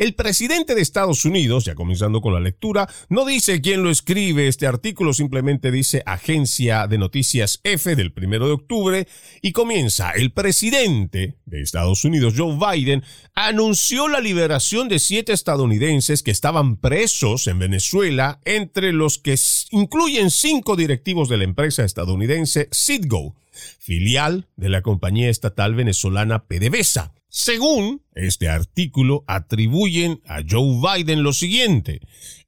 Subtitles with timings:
[0.01, 4.47] El presidente de Estados Unidos, ya comenzando con la lectura, no dice quién lo escribe
[4.47, 9.07] este artículo, simplemente dice Agencia de Noticias F del primero de octubre
[9.43, 10.09] y comienza.
[10.13, 13.03] El presidente de Estados Unidos, Joe Biden,
[13.35, 19.35] anunció la liberación de siete estadounidenses que estaban presos en Venezuela, entre los que
[19.69, 23.35] incluyen cinco directivos de la empresa estadounidense Citgo,
[23.77, 27.13] filial de la compañía estatal venezolana PDVSA.
[27.33, 32.01] Según este artículo, atribuyen a Joe Biden lo siguiente.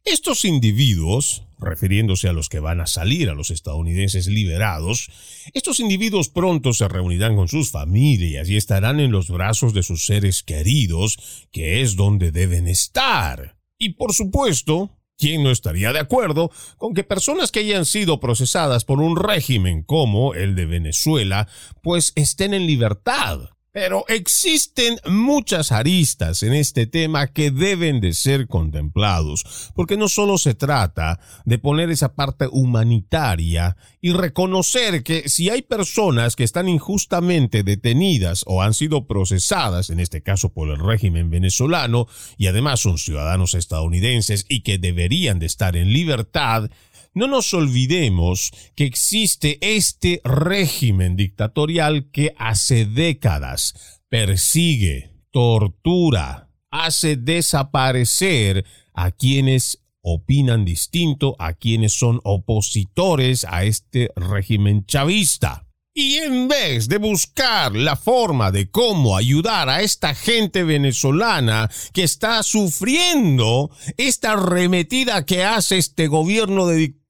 [0.04, 5.10] Estos individuos, refiriéndose a los que van a salir, a los estadounidenses liberados,
[5.54, 10.06] estos individuos pronto se reunirán con sus familias y estarán en los brazos de sus
[10.06, 13.56] seres queridos, que es donde deben estar.
[13.78, 18.84] Y por supuesto, ¿Quién no estaría de acuerdo con que personas que hayan sido procesadas
[18.84, 21.48] por un régimen como el de Venezuela,
[21.84, 23.52] pues estén en libertad?
[23.74, 30.38] Pero existen muchas aristas en este tema que deben de ser contemplados, porque no solo
[30.38, 36.70] se trata de poner esa parte humanitaria y reconocer que si hay personas que están
[36.70, 42.06] injustamente detenidas o han sido procesadas, en este caso por el régimen venezolano,
[42.38, 46.70] y además son ciudadanos estadounidenses y que deberían de estar en libertad,
[47.14, 58.66] no nos olvidemos que existe este régimen dictatorial que hace décadas persigue, tortura, hace desaparecer
[58.94, 65.66] a quienes opinan distinto, a quienes son opositores a este régimen chavista.
[65.96, 72.02] Y en vez de buscar la forma de cómo ayudar a esta gente venezolana que
[72.02, 77.03] está sufriendo esta arremetida que hace este gobierno de dictadura,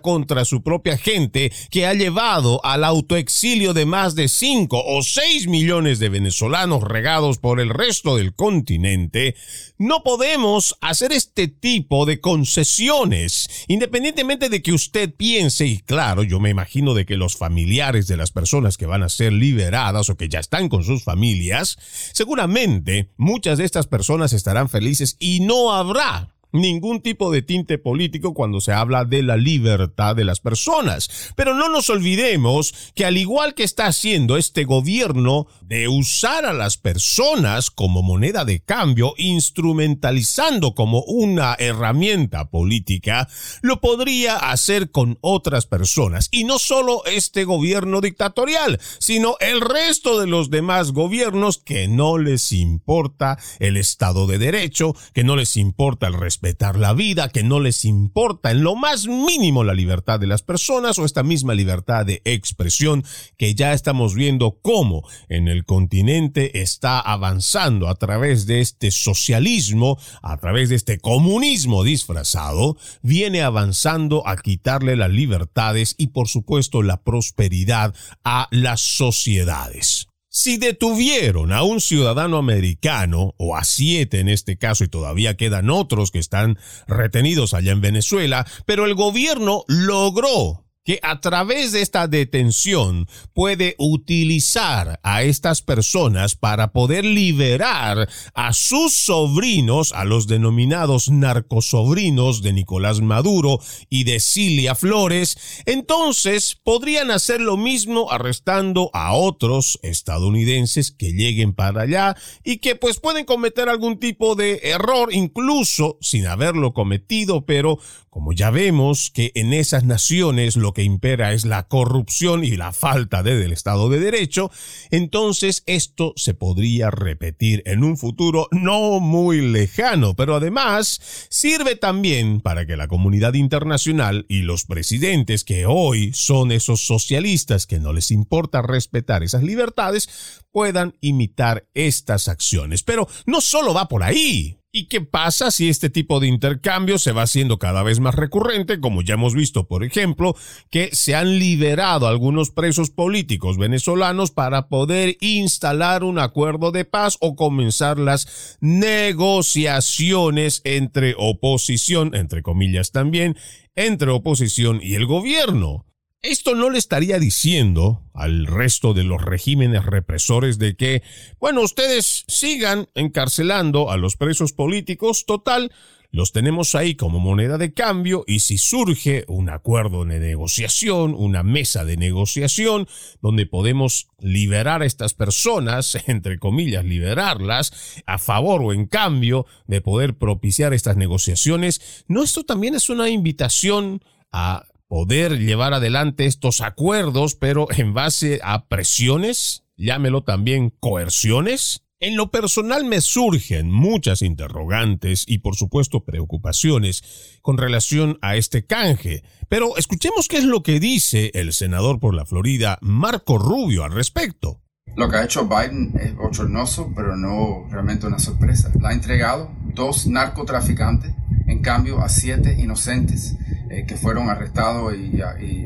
[0.00, 5.46] contra su propia gente que ha llevado al autoexilio de más de 5 o 6
[5.46, 9.34] millones de venezolanos regados por el resto del continente,
[9.78, 16.40] no podemos hacer este tipo de concesiones, independientemente de que usted piense, y claro, yo
[16.40, 20.16] me imagino de que los familiares de las personas que van a ser liberadas o
[20.16, 21.76] que ya están con sus familias,
[22.12, 28.34] seguramente muchas de estas personas estarán felices y no habrá ningún tipo de tinte político
[28.34, 31.32] cuando se habla de la libertad de las personas.
[31.36, 36.52] Pero no nos olvidemos que al igual que está haciendo este gobierno de usar a
[36.52, 43.28] las personas como moneda de cambio, instrumentalizando como una herramienta política,
[43.62, 46.28] lo podría hacer con otras personas.
[46.30, 52.18] Y no solo este gobierno dictatorial, sino el resto de los demás gobiernos que no
[52.18, 57.44] les importa el Estado de Derecho, que no les importa el respetar la vida, que
[57.44, 61.54] no les importa en lo más mínimo la libertad de las personas o esta misma
[61.54, 63.04] libertad de expresión
[63.36, 69.98] que ya estamos viendo cómo en el continente está avanzando a través de este socialismo,
[70.20, 76.82] a través de este comunismo disfrazado, viene avanzando a quitarle las libertades y por supuesto
[76.82, 80.11] la prosperidad a las sociedades.
[80.34, 85.68] Si detuvieron a un ciudadano americano, o a siete en este caso, y todavía quedan
[85.68, 86.58] otros que están
[86.88, 93.76] retenidos allá en Venezuela, pero el gobierno logró que a través de esta detención puede
[93.78, 102.52] utilizar a estas personas para poder liberar a sus sobrinos, a los denominados narcosobrinos de
[102.52, 110.90] Nicolás Maduro y de Cilia Flores, entonces podrían hacer lo mismo arrestando a otros estadounidenses
[110.90, 116.26] que lleguen para allá y que pues pueden cometer algún tipo de error incluso sin
[116.26, 117.78] haberlo cometido, pero
[118.10, 122.72] como ya vemos que en esas naciones lo que impera es la corrupción y la
[122.72, 124.50] falta de del Estado de Derecho,
[124.90, 132.40] entonces esto se podría repetir en un futuro no muy lejano, pero además sirve también
[132.40, 137.92] para que la comunidad internacional y los presidentes que hoy son esos socialistas que no
[137.92, 142.82] les importa respetar esas libertades puedan imitar estas acciones.
[142.82, 144.61] Pero no solo va por ahí.
[144.74, 148.80] ¿Y qué pasa si este tipo de intercambio se va haciendo cada vez más recurrente,
[148.80, 150.34] como ya hemos visto, por ejemplo,
[150.70, 157.18] que se han liberado algunos presos políticos venezolanos para poder instalar un acuerdo de paz
[157.20, 163.36] o comenzar las negociaciones entre oposición, entre comillas también,
[163.76, 165.84] entre oposición y el gobierno?
[166.22, 171.02] Esto no le estaría diciendo al resto de los regímenes represores de que,
[171.40, 175.72] bueno, ustedes sigan encarcelando a los presos políticos, total,
[176.12, 181.42] los tenemos ahí como moneda de cambio y si surge un acuerdo de negociación, una
[181.42, 182.86] mesa de negociación,
[183.20, 187.72] donde podemos liberar a estas personas, entre comillas, liberarlas,
[188.06, 193.08] a favor o en cambio de poder propiciar estas negociaciones, ¿no esto también es una
[193.08, 201.82] invitación a poder llevar adelante estos acuerdos, pero en base a presiones, llámelo también coerciones.
[201.98, 208.66] En lo personal me surgen muchas interrogantes y por supuesto preocupaciones con relación a este
[208.66, 213.84] canje, pero escuchemos qué es lo que dice el senador por la Florida, Marco Rubio,
[213.84, 214.60] al respecto.
[214.94, 218.70] Lo que ha hecho Biden es bochornoso, pero no realmente una sorpresa.
[218.78, 221.14] Le ha entregado dos narcotraficantes
[221.46, 223.36] en cambio a siete inocentes
[223.70, 225.22] eh, que fueron arrestados y,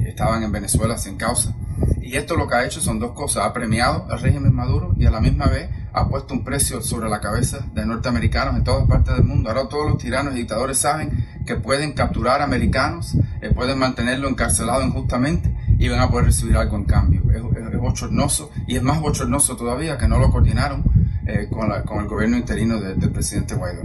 [0.07, 1.55] estaban en Venezuela sin causa.
[2.01, 3.45] Y esto lo que ha hecho son dos cosas.
[3.45, 7.11] Ha premiado al régimen Maduro y a la misma vez ha puesto un precio sobre
[7.11, 9.49] la cabeza de norteamericanos en todas partes del mundo.
[9.49, 14.83] Ahora todos los tiranos y dictadores saben que pueden capturar americanos, eh, pueden mantenerlo encarcelado
[14.83, 17.23] injustamente y van a poder recibir algo en cambio.
[17.31, 17.43] Es,
[17.78, 20.82] bochornoso y es más bochornoso todavía que no lo coordinaron
[21.26, 21.70] eh, con,
[22.00, 23.82] el gobierno interino del presidente Guaidó.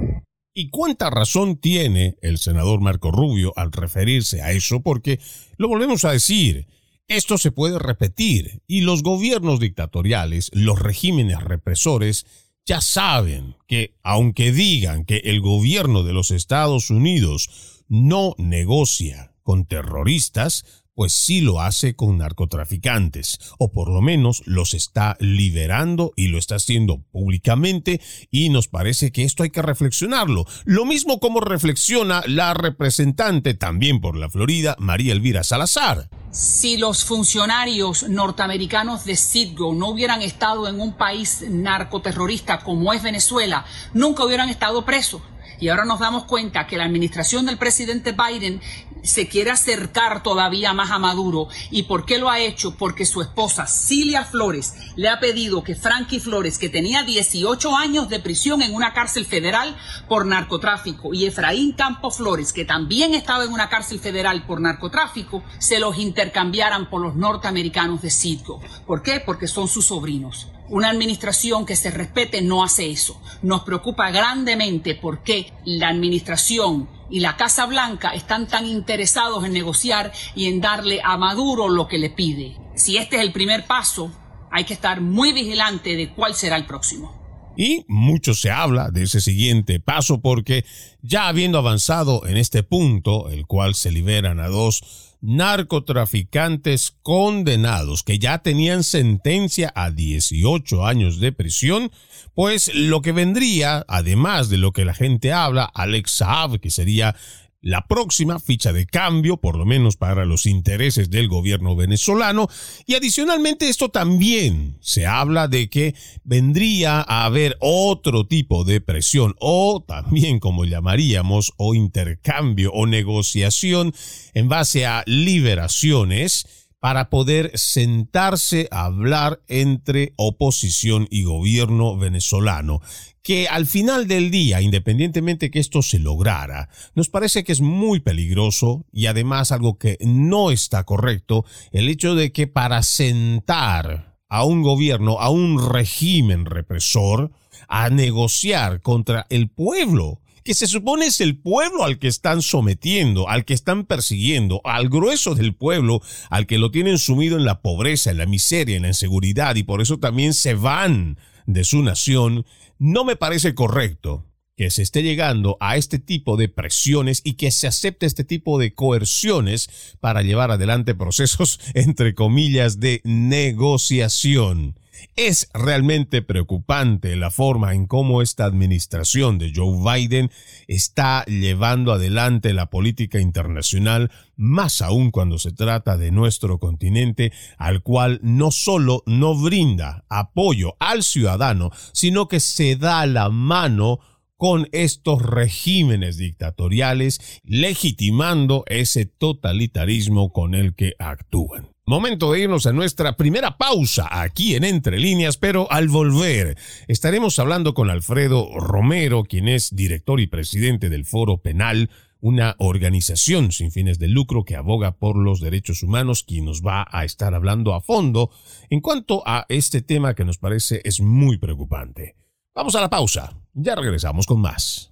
[0.53, 4.81] ¿Y cuánta razón tiene el senador Marco Rubio al referirse a eso?
[4.81, 5.19] Porque
[5.57, 6.67] lo volvemos a decir,
[7.07, 12.25] esto se puede repetir y los gobiernos dictatoriales, los regímenes represores,
[12.65, 19.65] ya saben que aunque digan que el gobierno de los Estados Unidos no negocia con
[19.65, 26.27] terroristas, pues sí lo hace con narcotraficantes, o por lo menos los está liberando y
[26.27, 30.45] lo está haciendo públicamente y nos parece que esto hay que reflexionarlo.
[30.65, 36.09] Lo mismo como reflexiona la representante también por la Florida, María Elvira Salazar.
[36.31, 43.03] Si los funcionarios norteamericanos de Citgo no hubieran estado en un país narcoterrorista como es
[43.03, 45.21] Venezuela, nunca hubieran estado presos.
[45.59, 48.61] Y ahora nos damos cuenta que la administración del presidente Biden
[49.03, 51.47] se quiere acercar todavía más a Maduro.
[51.69, 52.75] ¿Y por qué lo ha hecho?
[52.75, 58.09] Porque su esposa Cilia Flores le ha pedido que Frankie Flores, que tenía 18 años
[58.09, 59.75] de prisión en una cárcel federal
[60.07, 65.43] por narcotráfico, y Efraín Campos Flores, que también estaba en una cárcel federal por narcotráfico,
[65.59, 68.61] se los intercambiaran por los norteamericanos de Citgo.
[68.85, 69.19] ¿Por qué?
[69.19, 70.47] Porque son sus sobrinos.
[70.69, 73.21] Una administración que se respete no hace eso.
[73.41, 80.11] Nos preocupa grandemente porque la administración y la Casa Blanca están tan interesados en negociar
[80.33, 82.57] y en darle a Maduro lo que le pide.
[82.75, 84.11] Si este es el primer paso,
[84.49, 87.21] hay que estar muy vigilante de cuál será el próximo.
[87.57, 90.65] Y mucho se habla de ese siguiente paso porque
[91.01, 98.19] ya habiendo avanzado en este punto, el cual se liberan a dos narcotraficantes condenados que
[98.19, 101.91] ya tenían sentencia a 18 años de prisión,
[102.33, 107.15] pues lo que vendría, además de lo que la gente habla, Alex Saab, que sería
[107.61, 112.47] la próxima ficha de cambio, por lo menos para los intereses del gobierno venezolano.
[112.87, 119.35] Y adicionalmente esto también se habla de que vendría a haber otro tipo de presión
[119.39, 123.93] o también como llamaríamos o intercambio o negociación
[124.33, 126.47] en base a liberaciones
[126.79, 132.81] para poder sentarse a hablar entre oposición y gobierno venezolano
[133.23, 137.99] que al final del día, independientemente que esto se lograra, nos parece que es muy
[137.99, 144.43] peligroso y además algo que no está correcto, el hecho de que para sentar a
[144.43, 147.31] un gobierno, a un régimen represor,
[147.67, 153.29] a negociar contra el pueblo, que se supone es el pueblo al que están sometiendo,
[153.29, 157.61] al que están persiguiendo, al grueso del pueblo, al que lo tienen sumido en la
[157.61, 161.19] pobreza, en la miseria, en la inseguridad, y por eso también se van
[161.53, 162.45] de su nación,
[162.79, 167.51] no me parece correcto que se esté llegando a este tipo de presiones y que
[167.51, 174.75] se acepte este tipo de coerciones para llevar adelante procesos, entre comillas, de negociación.
[175.15, 180.31] Es realmente preocupante la forma en cómo esta administración de Joe Biden
[180.67, 187.81] está llevando adelante la política internacional, más aún cuando se trata de nuestro continente, al
[187.81, 193.99] cual no solo no brinda apoyo al ciudadano, sino que se da la mano
[194.41, 201.70] con estos regímenes dictatoriales, legitimando ese totalitarismo con el que actúan.
[201.85, 206.55] Momento de irnos a nuestra primera pausa aquí en Entre Líneas, pero al volver
[206.87, 213.51] estaremos hablando con Alfredo Romero, quien es director y presidente del Foro Penal, una organización
[213.51, 217.33] sin fines de lucro que aboga por los derechos humanos, quien nos va a estar
[217.33, 218.29] hablando a fondo
[218.69, 222.15] en cuanto a este tema que nos parece es muy preocupante.
[222.53, 224.91] Vamos a la pausa, ya regresamos con más.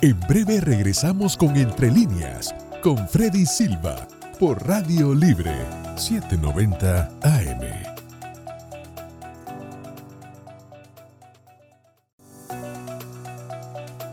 [0.00, 2.54] En breve regresamos con Entre Líneas
[2.86, 4.06] con Freddy Silva
[4.38, 5.50] por Radio Libre
[5.96, 7.60] 790 AM.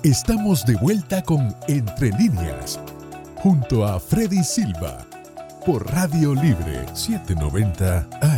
[0.02, 2.80] Estamos de vuelta con Entre líneas
[3.36, 5.06] junto a Freddy Silva
[5.68, 8.33] por Radio Libre 790 AM.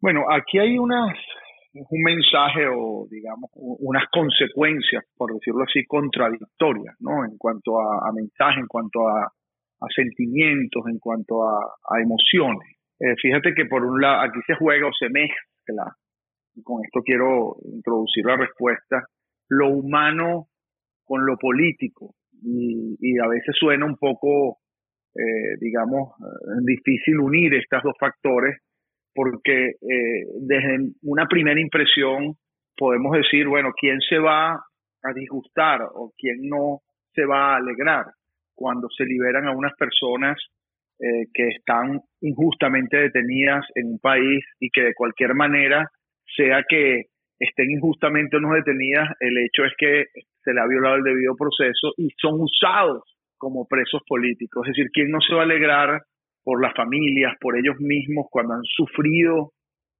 [0.00, 1.16] Bueno, aquí hay unas
[1.72, 7.24] un mensaje o, digamos, unas consecuencias, por decirlo así, contradictorias, ¿no?
[7.24, 9.32] En cuanto a, mensaje, en cuanto a,
[9.94, 12.76] sentimientos, en cuanto a, emociones.
[12.98, 15.96] Eh, fíjate que por un lado, aquí se juega o se mezcla,
[16.54, 19.06] y con esto quiero introducir la respuesta,
[19.48, 20.48] lo humano
[21.04, 22.14] con lo político.
[22.42, 24.58] Y, y a veces suena un poco,
[25.14, 28.58] eh, digamos, eh, difícil unir estos dos factores
[29.14, 32.34] porque eh, desde una primera impresión
[32.76, 36.80] podemos decir, bueno, ¿quién se va a disgustar o quién no
[37.14, 38.06] se va a alegrar
[38.54, 40.36] cuando se liberan a unas personas
[40.98, 45.90] eh, que están injustamente detenidas en un país y que de cualquier manera,
[46.36, 47.04] sea que
[47.38, 50.04] estén injustamente o no detenidas, el hecho es que
[50.44, 53.02] se le ha violado el debido proceso y son usados
[53.38, 54.66] como presos políticos.
[54.66, 56.02] Es decir, ¿quién no se va a alegrar
[56.42, 59.52] por las familias, por ellos mismos, cuando han sufrido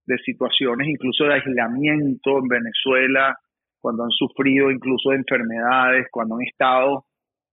[0.06, 3.36] de situaciones incluso de aislamiento en Venezuela,
[3.80, 7.04] cuando han sufrido incluso de enfermedades, cuando han estado,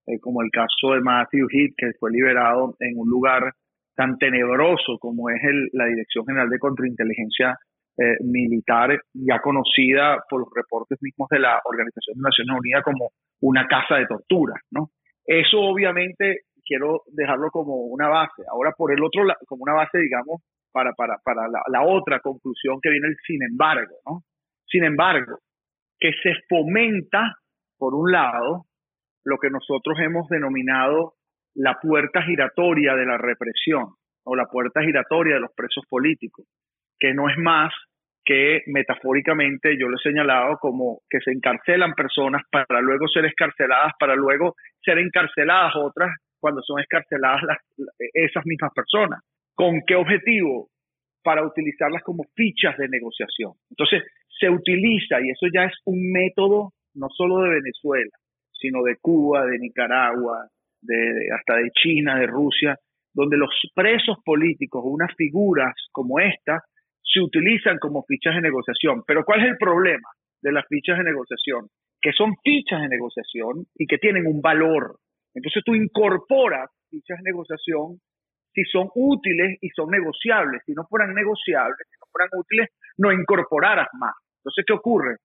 [0.08, 3.54] eh, como el caso de Matthew Heath, que fue liberado en un lugar
[3.96, 7.58] tan tenebroso como es el, la Dirección General de Contrainteligencia
[7.98, 13.10] eh, Militar, ya conocida por los reportes mismos de la Organización de Naciones Unidas como
[13.42, 14.92] una casa de tortura, ¿no?
[15.26, 18.44] Eso obviamente quiero dejarlo como una base.
[18.52, 22.20] Ahora por el otro lado, como una base, digamos, para, para, para la, la, otra
[22.20, 24.22] conclusión que viene el sin embargo, ¿no?
[24.70, 25.40] Sin embargo,
[26.00, 27.36] que se fomenta,
[27.78, 28.66] por un lado,
[29.24, 31.14] lo que nosotros hemos denominado
[31.56, 36.46] la puerta giratoria de la represión o la puerta giratoria de los presos políticos,
[37.00, 37.74] que no es más
[38.24, 43.94] que metafóricamente yo lo he señalado como que se encarcelan personas para luego ser escarceladas,
[43.98, 47.58] para luego ser encarceladas otras cuando son escarceladas las,
[48.14, 49.22] esas mismas personas.
[49.56, 50.70] ¿Con qué objetivo?
[51.24, 53.54] Para utilizarlas como fichas de negociación.
[53.70, 54.04] Entonces,
[54.40, 58.12] se utiliza, y eso ya es un método no solo de Venezuela,
[58.54, 60.48] sino de Cuba, de Nicaragua,
[60.82, 62.76] de, hasta de China, de Rusia,
[63.14, 66.62] donde los presos políticos, unas figuras como esta,
[67.02, 69.04] se utilizan como fichas de negociación.
[69.08, 70.10] Pero ¿cuál es el problema
[70.42, 71.68] de las fichas de negociación?
[72.02, 74.98] Que son fichas de negociación y que tienen un valor.
[75.38, 78.00] Entonces tú incorporas fichas de negociación
[78.54, 80.64] si son útiles y son negociables.
[80.66, 84.16] Si no fueran negociables, si no fueran útiles, no incorporaras más.
[84.42, 85.18] Entonces, ¿qué ocurre?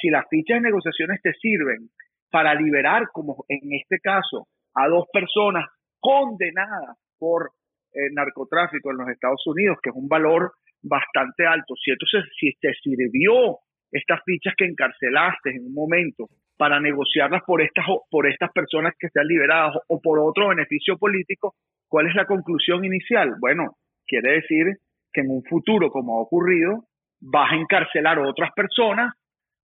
[0.00, 1.90] Si las fichas de negociaciones te sirven
[2.30, 5.68] para liberar, como en este caso, a dos personas
[6.00, 7.50] condenadas por
[7.92, 12.54] eh, narcotráfico en los Estados Unidos, que es un valor bastante alto, si entonces si
[12.60, 13.58] te sirvió
[13.92, 19.08] estas fichas que encarcelaste en un momento para negociarlas por estas por estas personas que
[19.08, 21.54] sean liberadas o por otro beneficio político,
[21.88, 23.36] ¿cuál es la conclusión inicial?
[23.40, 24.66] Bueno, quiere decir
[25.12, 26.84] que en un futuro, como ha ocurrido,
[27.20, 29.14] vas a encarcelar a otras personas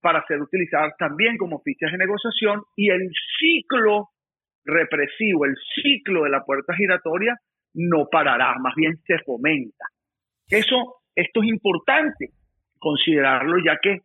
[0.00, 4.10] para ser utilizadas también como fichas de negociación y el ciclo
[4.64, 7.36] represivo, el ciclo de la puerta giratoria
[7.74, 9.86] no parará, más bien se fomenta.
[10.48, 12.28] Eso, esto es importante
[12.78, 14.00] considerarlo ya que,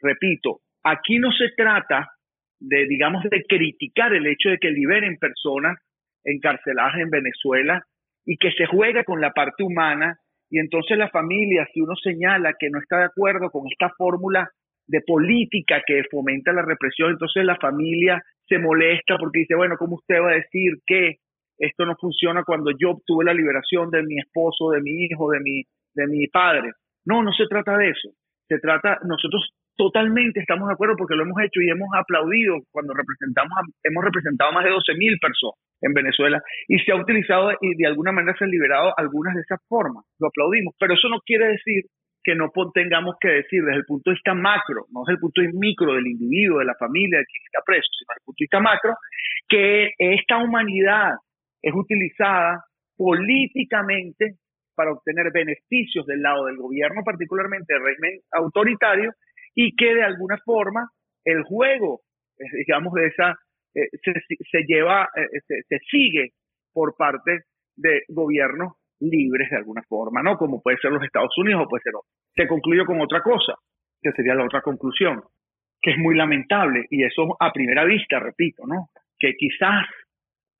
[0.00, 2.08] repito, aquí no se trata
[2.62, 5.78] de, digamos, de criticar el hecho de que liberen personas
[6.24, 7.84] encarceladas en Venezuela
[8.24, 10.16] y que se juegue con la parte humana
[10.48, 14.50] y entonces la familia, si uno señala que no está de acuerdo con esta fórmula
[14.86, 19.96] de política que fomenta la represión, entonces la familia se molesta porque dice, bueno, ¿cómo
[19.96, 21.16] usted va a decir que
[21.58, 25.40] esto no funciona cuando yo obtuve la liberación de mi esposo, de mi hijo, de
[25.40, 25.62] mi,
[25.94, 26.72] de mi padre?
[27.06, 28.10] No, no se trata de eso.
[28.46, 32.94] Se trata, nosotros totalmente estamos de acuerdo porque lo hemos hecho y hemos aplaudido cuando
[32.94, 37.74] representamos, hemos representado más de 12 mil personas en Venezuela y se ha utilizado y
[37.76, 40.04] de alguna manera se han liberado algunas de esas formas.
[40.18, 41.84] Lo aplaudimos, pero eso no quiere decir
[42.24, 45.40] que no tengamos que decir desde el punto de vista macro, no desde el punto
[45.40, 48.24] de vista micro del individuo, de la familia, de quien está preso, sino desde el
[48.24, 48.94] punto de vista macro,
[49.48, 51.14] que esta humanidad
[51.60, 52.64] es utilizada
[52.96, 54.36] políticamente
[54.74, 59.12] para obtener beneficios del lado del gobierno, particularmente del régimen autoritario,
[59.54, 60.88] y que de alguna forma
[61.24, 62.00] el juego,
[62.38, 63.34] eh, digamos, de esa,
[63.74, 63.88] eh,
[64.50, 66.30] se, lleva, eh, se, sigue
[66.72, 67.44] por parte
[67.76, 70.36] de gobiernos libres de alguna forma, ¿no?
[70.36, 72.08] Como puede ser los Estados Unidos o puede ser otro.
[72.34, 73.54] Se concluyo con otra cosa,
[74.00, 75.22] que sería la otra conclusión,
[75.80, 78.88] que es muy lamentable, y eso a primera vista, repito, ¿no?
[79.18, 79.86] Que quizás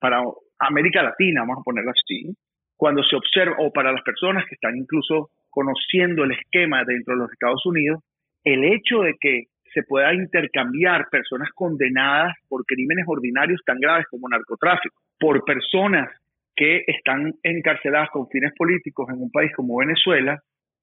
[0.01, 0.23] para
[0.59, 2.35] América Latina, vamos a ponerlo así,
[2.77, 7.21] cuando se observa, o para las personas que están incluso conociendo el esquema dentro de
[7.21, 8.03] los Estados Unidos,
[8.45, 14.29] el hecho de que se pueda intercambiar personas condenadas por crímenes ordinarios tan graves como
[14.29, 16.11] narcotráfico por personas
[16.55, 20.39] que están encarceladas con fines políticos en un país como Venezuela,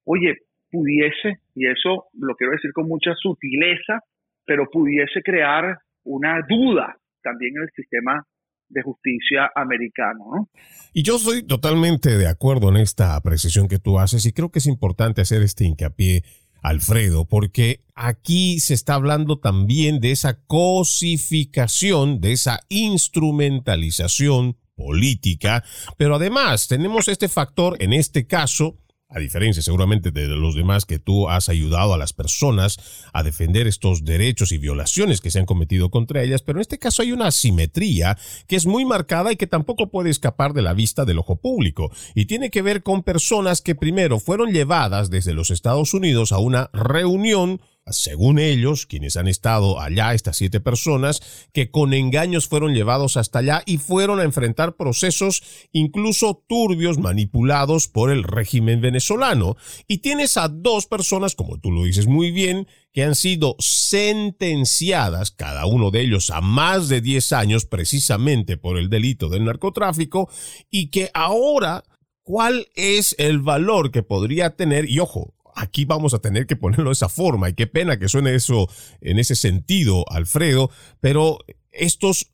[0.06, 0.38] oye,
[0.72, 4.00] pudiese, y eso lo quiero decir con mucha sutileza,
[4.45, 8.24] pero pudiese crear una duda también en el sistema
[8.69, 10.26] de justicia americano.
[10.32, 10.50] ¿no?
[10.93, 14.60] Y yo soy totalmente de acuerdo en esta apreciación que tú haces y creo que
[14.60, 16.24] es importante hacer este hincapié
[16.62, 25.63] Alfredo, porque aquí se está hablando también de esa cosificación, de esa instrumentalización política,
[25.98, 28.78] pero además tenemos este factor, en este caso,
[29.10, 32.78] a diferencia seguramente de los demás que tú has ayudado a las personas
[33.12, 36.78] a defender estos derechos y violaciones que se han cometido contra ellas, pero en este
[36.78, 38.17] caso hay una asimetría
[38.48, 41.91] que es muy marcada y que tampoco puede escapar de la vista del ojo público,
[42.13, 46.38] y tiene que ver con personas que primero fueron llevadas desde los Estados Unidos a
[46.38, 51.21] una reunión según ellos, quienes han estado allá, estas siete personas,
[51.54, 57.88] que con engaños fueron llevados hasta allá y fueron a enfrentar procesos incluso turbios manipulados
[57.88, 59.58] por el régimen venezolano.
[59.88, 65.32] Y tienes a dos personas, como tú lo dices muy bien, que han sido sentenciadas,
[65.32, 70.30] cada uno de ellos a más de 10 años precisamente por el delito del narcotráfico,
[70.69, 71.84] y que ahora
[72.30, 74.88] ¿cuál es el valor que podría tener?
[74.88, 77.50] Y ojo, aquí vamos a tener que ponerlo de esa forma.
[77.50, 78.67] Y qué pena que suene eso
[79.02, 81.39] en ese sentido, Alfredo, pero
[81.72, 82.32] estos,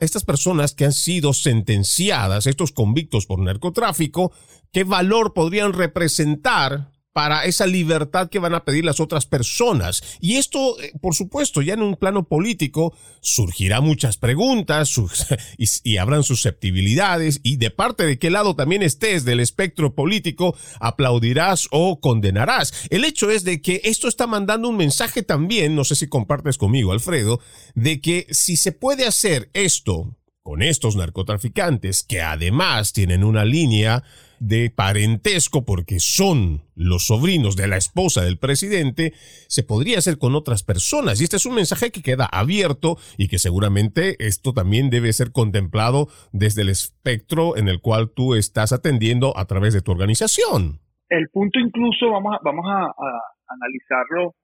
[0.00, 4.32] estas personas que han sido sentenciadas, estos convictos por narcotráfico,
[4.72, 10.04] ¿qué valor podrían representar para esa libertad que van a pedir las otras personas.
[10.20, 14.94] Y esto, eh, por supuesto, ya en un plano político surgirá muchas preguntas
[15.58, 20.56] y, y, habrán susceptibilidades y de parte de qué lado también estés del espectro político,
[20.78, 22.86] aplaudirás o condenarás.
[22.88, 26.56] El hecho es de que esto está mandando un mensaje también, no sé si compartes
[26.56, 27.40] conmigo, Alfredo,
[27.74, 34.04] de que si se puede hacer esto con estos narcotraficantes que además tienen una línea
[34.40, 39.12] de parentesco porque son los sobrinos de la esposa del presidente,
[39.48, 41.20] se podría hacer con otras personas.
[41.20, 45.32] Y este es un mensaje que queda abierto y que seguramente esto también debe ser
[45.32, 50.80] contemplado desde el espectro en el cual tú estás atendiendo a través de tu organización.
[51.08, 54.34] El punto incluso, vamos a, vamos a, a analizarlo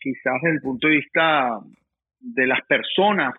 [0.00, 1.60] quizás desde el punto de vista
[2.20, 3.34] de las personas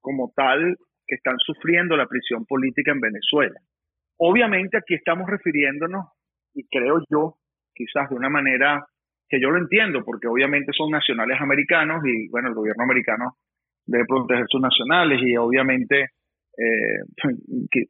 [0.00, 3.60] como tal que están sufriendo la prisión política en Venezuela.
[4.22, 6.04] Obviamente aquí estamos refiriéndonos,
[6.54, 7.36] y creo yo,
[7.74, 8.84] quizás de una manera
[9.26, 13.36] que yo lo entiendo, porque obviamente son nacionales americanos y bueno, el gobierno americano
[13.86, 17.00] debe proteger sus nacionales y obviamente eh,
[17.32, 17.86] eh,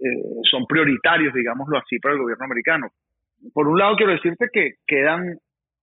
[0.48, 2.86] son prioritarios, digámoslo así, para el gobierno americano.
[3.52, 5.36] Por un lado, quiero decirte que quedan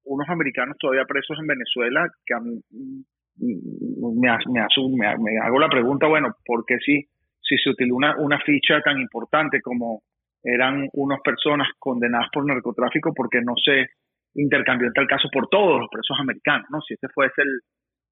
[0.06, 5.68] unos americanos todavía presos en Venezuela que a mí mm, me, me, me, hago la
[5.68, 7.04] pregunta, bueno, ¿por qué si,
[7.42, 10.04] si se utiliza una, una ficha tan importante como
[10.44, 13.88] eran unas personas condenadas por narcotráfico porque no se
[14.36, 16.80] intercambió en tal caso por todos los presos americanos, ¿no?
[16.82, 17.60] Si ese fuese el,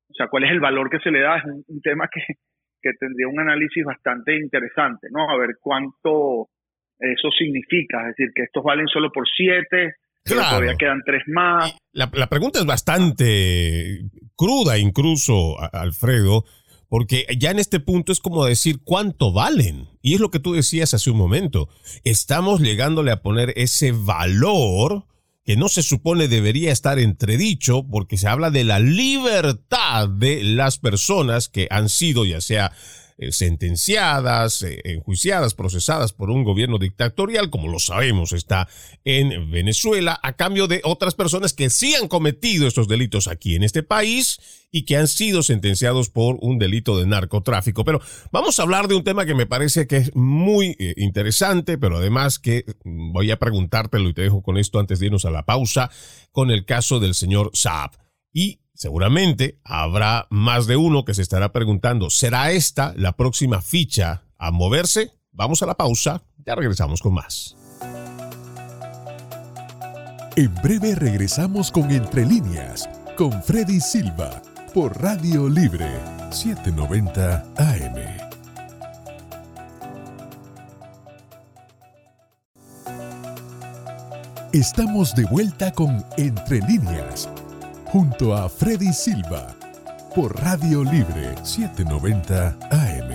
[0.09, 2.21] o sea, cuál es el valor que se le da, es un, tema que,
[2.81, 5.29] que, tendría un análisis bastante interesante, ¿no?
[5.29, 6.49] A ver cuánto
[6.99, 11.77] eso significa, es decir, que estos valen solo por siete, todavía quedan tres más.
[11.91, 13.99] La, la pregunta es bastante
[14.35, 16.43] cruda incluso, Alfredo,
[16.95, 19.89] porque ya en este punto es como decir cuánto valen.
[20.01, 21.67] Y es lo que tú decías hace un momento.
[22.05, 25.05] Estamos llegándole a poner ese valor
[25.43, 30.77] que no se supone debería estar entredicho porque se habla de la libertad de las
[30.77, 32.71] personas que han sido ya sea
[33.17, 38.67] eh, sentenciadas, eh, enjuiciadas, procesadas por un gobierno dictatorial, como lo sabemos está
[39.05, 43.63] en Venezuela, a cambio de otras personas que sí han cometido estos delitos aquí en
[43.63, 47.85] este país y que han sido sentenciados por un delito de narcotráfico.
[47.85, 48.01] Pero
[48.33, 51.95] vamos a hablar de un tema que me parece que es muy eh, interesante, pero
[51.95, 55.31] además que mm, voy a preguntártelo y te dejo con esto antes de irnos a
[55.31, 55.89] la pausa,
[56.33, 57.91] con el caso del señor Saab.
[58.33, 64.23] Y Seguramente habrá más de uno que se estará preguntando, ¿será esta la próxima ficha
[64.37, 65.13] a moverse?
[65.31, 67.55] Vamos a la pausa, ya regresamos con más.
[70.35, 74.41] En breve regresamos con Entre líneas, con Freddy Silva,
[74.73, 75.89] por Radio Libre
[76.31, 77.95] 790 AM.
[84.51, 87.29] Estamos de vuelta con Entre líneas
[87.95, 89.55] junto a Freddy Silva
[90.13, 93.09] por Radio Libre 790 AM.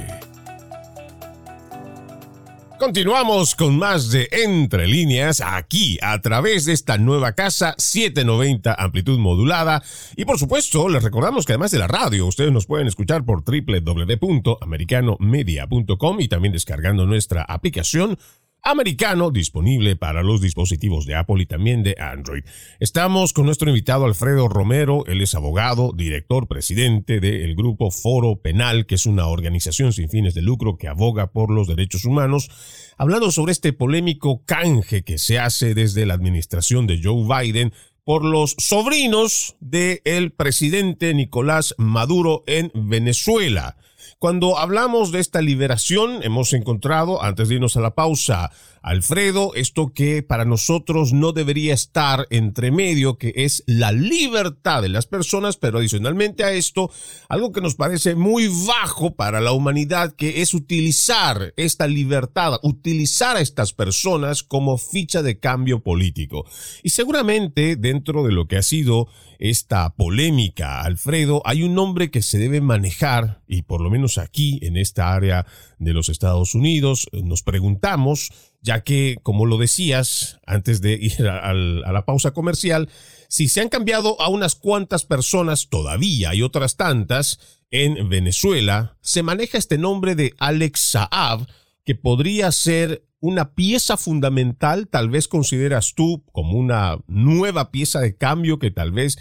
[2.79, 9.19] Continuamos con más de Entre líneas aquí a través de esta nueva casa 790 amplitud
[9.19, 9.83] modulada
[10.17, 13.45] y por supuesto les recordamos que además de la radio ustedes nos pueden escuchar por
[13.45, 18.17] www.americanomedia.com y también descargando nuestra aplicación
[18.63, 22.45] americano disponible para los dispositivos de Apple y también de Android.
[22.79, 28.87] Estamos con nuestro invitado Alfredo Romero, él es abogado, director, presidente del grupo Foro Penal,
[28.87, 32.51] que es una organización sin fines de lucro que aboga por los derechos humanos,
[32.99, 37.73] hablando sobre este polémico canje que se hace desde la administración de Joe Biden
[38.05, 43.77] por los sobrinos del presidente Nicolás Maduro en Venezuela.
[44.21, 48.53] Cuando hablamos de esta liberación, hemos encontrado, antes de irnos a la pausa,
[48.83, 54.89] Alfredo, esto que para nosotros no debería estar entre medio, que es la libertad de
[54.89, 56.91] las personas, pero adicionalmente a esto,
[57.29, 63.37] algo que nos parece muy bajo para la humanidad, que es utilizar esta libertad, utilizar
[63.37, 66.47] a estas personas como ficha de cambio político.
[66.83, 72.23] Y seguramente dentro de lo que ha sido esta polémica, Alfredo, hay un nombre que
[72.23, 75.47] se debe manejar, y por lo menos aquí, en esta área
[75.81, 81.53] de los Estados Unidos, nos preguntamos, ya que, como lo decías antes de ir a,
[81.53, 82.89] la pausa comercial,
[83.29, 87.41] si se han cambiado a unas cuantas personas todavía y otras tantas
[87.71, 91.47] en Venezuela, se maneja este nombre de Alex Saab,
[91.85, 98.17] que podría ser una pieza fundamental, tal vez consideras tú como una nueva pieza de
[98.17, 99.19] cambio que tal vez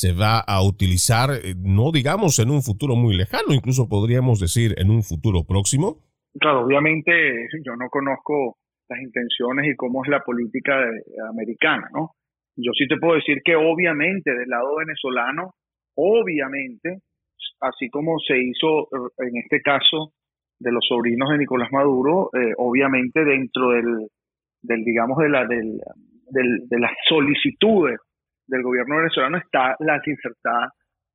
[0.00, 4.74] se va a utilizar, eh, no digamos en un futuro muy lejano, incluso podríamos decir
[4.78, 5.98] en un futuro próximo?
[6.40, 7.12] Claro, obviamente
[7.66, 8.56] yo no conozco
[8.88, 10.72] las intenciones y cómo es la política
[11.28, 12.12] americana, ¿no?
[12.56, 15.52] Yo sí te puedo decir que obviamente del lado venezolano,
[15.94, 17.00] obviamente,
[17.60, 20.12] así como se hizo en este caso
[20.58, 24.08] de los sobrinos de Nicolás Maduro, eh, obviamente dentro del,
[24.62, 25.78] del digamos, de, la, del,
[26.68, 27.98] de las solicitudes
[28.50, 30.68] del gobierno venezolano está la libertad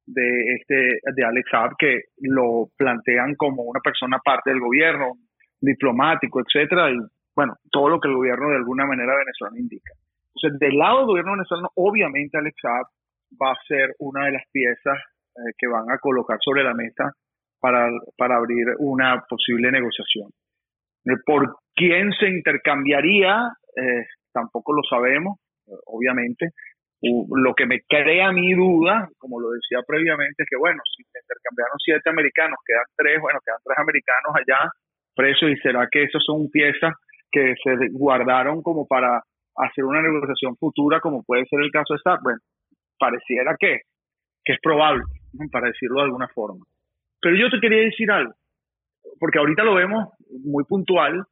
[0.06, 5.14] de este de Alex Saab que lo plantean como una persona parte del gobierno,
[5.60, 6.98] diplomático, etcétera, y
[7.36, 9.92] bueno, todo lo que el gobierno de alguna manera venezolano indica.
[10.36, 12.86] Entonces, del lado del gobierno venezolano, obviamente Alex Saab
[13.42, 14.98] va a ser una de las piezas
[15.36, 17.12] eh, que van a colocar sobre la mesa
[17.60, 20.30] para, para abrir una posible negociación.
[21.06, 23.52] Eh, ¿Por quién se intercambiaría?
[23.76, 25.40] Eh, tampoco lo sabemos,
[25.86, 26.52] obviamente.
[27.06, 31.20] Lo que me crea mi duda, como lo decía previamente, es que, bueno, si se
[31.20, 34.72] intercambiaron siete americanos, quedan tres, bueno, quedan tres americanos allá
[35.16, 36.94] presos y será que esos son piezas
[37.32, 39.22] que se guardaron como para
[39.58, 42.22] hacer una negociación futura, como puede ser el caso de SAP.
[42.24, 42.40] Bueno,
[43.00, 43.82] pareciera que,
[44.44, 45.04] que es probable,
[45.52, 46.66] para decirlo de alguna forma.
[47.22, 48.34] Pero yo te quería decir algo,
[49.20, 50.10] porque ahorita lo vemos
[50.44, 51.24] muy puntual,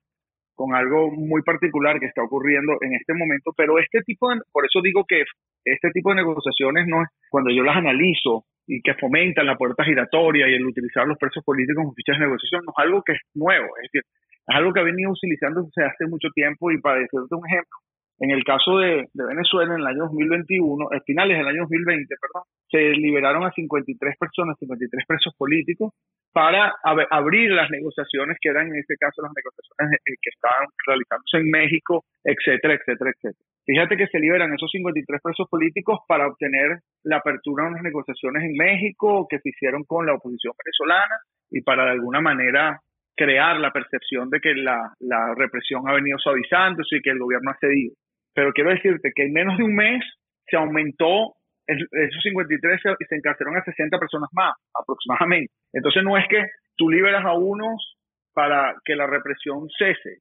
[0.55, 4.65] con algo muy particular que está ocurriendo en este momento, pero este tipo de, por
[4.65, 5.23] eso digo que
[5.65, 9.83] este tipo de negociaciones no es, cuando yo las analizo y que fomentan la puerta
[9.83, 13.13] giratoria y el utilizar los presos políticos como fichas de negociación, no es algo que
[13.13, 14.03] es nuevo, es decir,
[14.47, 17.77] es algo que ha venido utilizando desde hace mucho tiempo y para decirte un ejemplo,
[18.23, 22.47] en el caso de, Venezuela, en el año 2021, a finales del año 2020, perdón,
[22.71, 25.91] se liberaron a 53 personas, 53 presos políticos,
[26.31, 31.37] para abrir las negociaciones que eran en este caso las negociaciones eh, que estaban realizándose
[31.37, 33.45] en México, etcétera, etcétera, etcétera.
[33.65, 38.43] Fíjate que se liberan esos 53 presos políticos para obtener la apertura de unas negociaciones
[38.43, 41.19] en México que se hicieron con la oposición venezolana
[41.51, 42.79] y para de alguna manera
[43.17, 47.57] crear la percepción de que la represión ha venido suavizándose y que el gobierno ha
[47.59, 47.93] cedido.
[48.33, 50.03] Pero quiero decirte que en menos de un mes
[50.47, 55.53] se aumentó esos 53 y se encarcelaron a 60 personas más, aproximadamente.
[55.71, 57.97] Entonces no es que tú liberas a unos
[58.33, 60.19] para que la represión cese,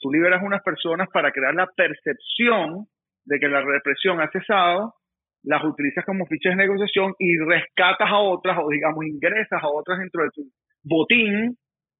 [0.00, 2.86] tú liberas a unas personas para crear la percepción
[3.24, 4.94] de que la represión ha cesado,
[5.42, 9.98] las utilizas como fichas de negociación y rescatas a otras o digamos ingresas a otras
[9.98, 10.42] dentro de tu
[10.82, 11.56] botín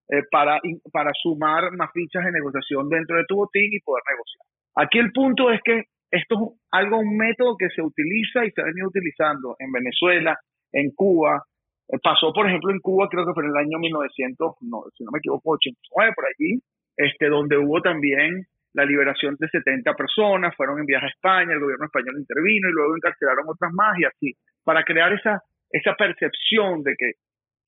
[0.08, 0.58] eh, para,
[0.92, 4.46] para sumar más fichas de negociación dentro de tu botín y poder negociar.
[4.76, 8.60] Aquí el punto es que esto es algo, un método que se utiliza y se
[8.60, 10.38] ha venido utilizando en Venezuela,
[10.72, 11.42] en Cuba.
[11.88, 15.04] Eh, pasó, por ejemplo, en Cuba, creo que fue en el año 1900, no, si
[15.04, 16.60] no me equivoco, 89, por allí,
[16.96, 21.86] este, donde hubo también la liberación de 70 personas, fueron enviadas a España, el gobierno
[21.86, 26.94] español intervino y luego encarcelaron otras más y así, para crear esa, esa percepción de
[26.96, 27.12] que,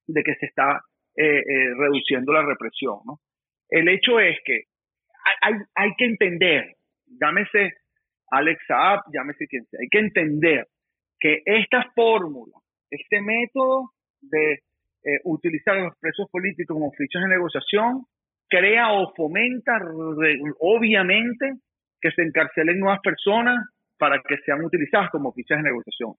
[0.07, 0.81] de que se está
[1.17, 3.01] eh, eh, reduciendo la represión.
[3.69, 4.63] El hecho es que
[5.43, 6.77] hay, hay que entender,
[7.21, 7.75] llámese
[8.31, 9.79] Alex Saab, llámese quien sea.
[9.81, 10.67] Hay que entender
[11.19, 12.55] que esta fórmula,
[12.91, 14.55] este método de
[15.05, 18.05] eh, utilizar los presos políticos como fichas de negociación,
[18.49, 19.73] crea o fomenta,
[20.61, 21.53] obviamente,
[22.01, 23.57] que se encarcelen nuevas personas
[23.99, 26.15] para que sean utilizadas como fichas de negociación.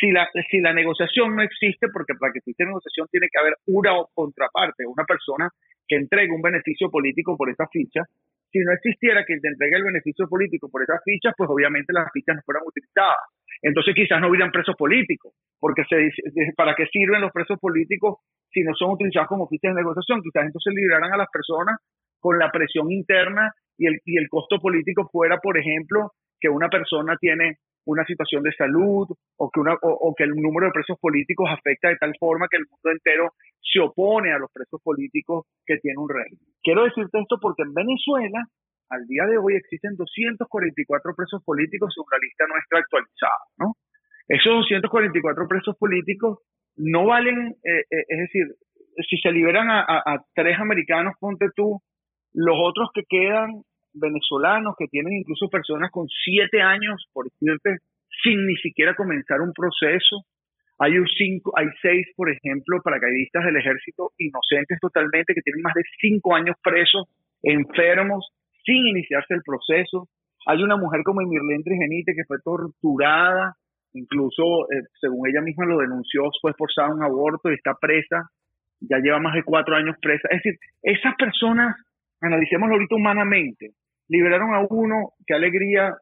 [0.00, 3.54] Si la, si la negociación no existe, porque para que exista negociación tiene que haber
[3.66, 5.48] una contraparte, una persona
[5.88, 8.02] que entregue un beneficio político por esa ficha,
[8.50, 12.10] si no existiera quien te entregue el beneficio político por esas fichas, pues obviamente las
[12.12, 13.16] fichas no fueran utilizadas.
[13.62, 16.22] Entonces quizás no hubieran presos políticos, porque se dice,
[16.56, 18.18] ¿para qué sirven los presos políticos
[18.50, 20.22] si no son utilizados como fichas de negociación?
[20.22, 21.76] Quizás entonces liberaran a las personas
[22.20, 26.68] con la presión interna y el, y el costo político fuera, por ejemplo, que una
[26.68, 30.98] persona tiene una situación de salud o que, una, o, que el número de presos
[31.00, 35.46] políticos afecta de tal forma que el mundo entero se opone a los presos políticos
[35.64, 36.46] que tiene un régimen.
[36.62, 38.44] Quiero decirte esto porque en Venezuela
[38.90, 43.74] al día de hoy existen 244 presos políticos según la lista nuestra actualizada, ¿no?
[44.28, 46.38] Esos 244 presos políticos
[46.76, 48.46] no valen, eh, eh, es decir,
[49.08, 51.80] si se liberan a, a, tres americanos, ponte tú,
[52.32, 53.62] los otros que quedan
[53.96, 57.78] venezolanos que tienen incluso personas con siete años, por decirte,
[58.22, 60.24] sin ni siquiera comenzar un proceso.
[60.78, 65.74] Hay, un cinco, hay seis, por ejemplo, paracaidistas del ejército inocentes totalmente que tienen más
[65.74, 67.08] de cinco años presos,
[67.42, 68.28] enfermos,
[68.64, 70.08] sin iniciarse el proceso.
[70.46, 73.54] Hay una mujer como Emirlén Trigenite que fue torturada,
[73.94, 78.28] incluso eh, según ella misma lo denunció, fue forzada a un aborto y está presa,
[78.80, 80.28] ya lleva más de cuatro años presa.
[80.30, 81.74] Es decir, esas personas,
[82.20, 83.70] analicémoslo ahorita humanamente,
[84.08, 85.94] liberaron a uno, qué alegría,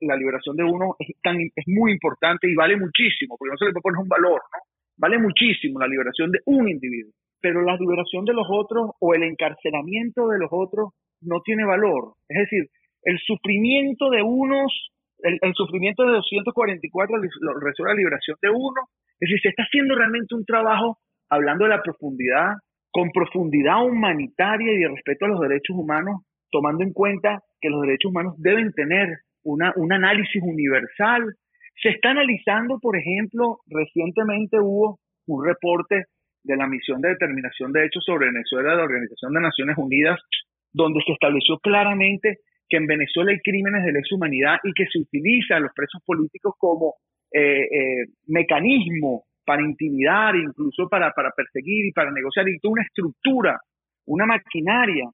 [0.00, 3.66] la liberación de uno es, tan, es muy importante y vale muchísimo, porque no se
[3.66, 4.58] le puede poner un valor, ¿no?
[4.98, 9.22] Vale muchísimo la liberación de un individuo, pero la liberación de los otros o el
[9.22, 10.90] encarcelamiento de los otros
[11.22, 12.14] no tiene valor.
[12.28, 12.68] Es decir,
[13.02, 14.90] el sufrimiento de unos,
[15.22, 17.16] el, sufrimiento de 244
[17.60, 18.82] resuelve la liberación de uno.
[19.18, 20.98] Es decir, se está haciendo realmente un trabajo
[21.30, 22.54] hablando de la profundidad,
[22.90, 27.82] con profundidad humanitaria y de respeto a los derechos humanos, tomando en cuenta que los
[27.82, 29.08] derechos humanos deben tener
[29.42, 31.34] una, un análisis universal.
[31.82, 36.04] Se está analizando, por ejemplo, recientemente hubo un reporte
[36.44, 40.20] de la misión de determinación de hechos sobre Venezuela de la Organización de Naciones Unidas,
[40.72, 42.38] donde se estableció claramente
[42.68, 46.02] que en Venezuela hay crímenes de lesa humanidad y que se utiliza a los presos
[46.04, 46.94] políticos como
[47.32, 52.82] eh, eh, mecanismo para intimidar, incluso para, para perseguir y para negociar, y toda una
[52.82, 53.58] estructura,
[54.06, 55.08] una maquinaria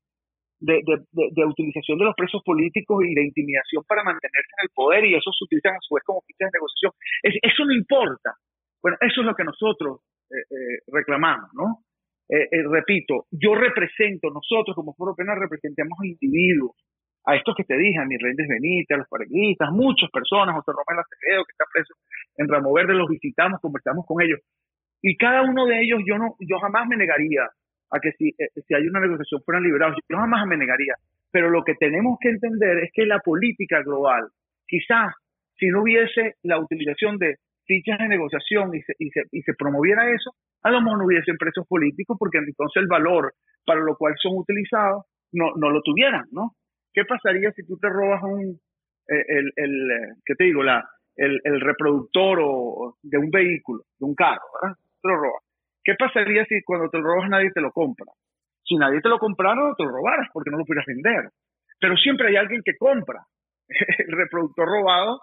[0.61, 5.05] de, de, utilización de los presos políticos y de intimidación para mantenerse en el poder
[5.05, 6.93] y eso se utiliza a su vez como fichas de negociación.
[7.23, 8.35] eso no importa.
[8.83, 11.85] Bueno, eso es lo que nosotros eh, eh, reclamamos, ¿no?
[12.29, 16.77] Eh, repito, yo represento, nosotros como Foro Penal representamos a individuos,
[17.25, 20.73] a estos que te dije, a mis Rendes Benítez, a los pareguistas, muchas personas, José
[20.73, 21.95] Romero Acevedo, que está preso
[22.37, 24.41] en Ramo Verde, los visitamos, conversamos con ellos.
[25.03, 27.49] Y cada uno de ellos, yo no, yo jamás me negaría
[27.91, 29.97] a que si, eh, si hay una negociación fueran liberados.
[30.09, 30.95] Yo jamás me negaría.
[31.31, 34.29] Pero lo que tenemos que entender es que la política global,
[34.67, 35.15] quizás
[35.57, 39.53] si no hubiese la utilización de fichas de negociación y se, y se, y se
[39.55, 43.35] promoviera eso, a lo mejor no hubiesen presos políticos porque entonces el valor
[43.67, 46.53] para lo cual son utilizados no, no lo tuvieran, ¿no?
[46.93, 48.59] ¿Qué pasaría si tú te robas un,
[49.09, 50.63] eh, el, el, eh, ¿qué te digo?
[50.63, 54.77] La, el, el reproductor o, de un vehículo, de un carro, ¿verdad?
[55.03, 55.43] Te lo robas.
[55.89, 58.13] ¿Qué pasaría si cuando te lo robas nadie te lo compra?
[58.63, 61.33] Si nadie te lo comprara, no te lo robaras porque no lo pudieras vender.
[61.81, 63.25] Pero siempre hay alguien que compra
[63.69, 65.19] el reproductor robado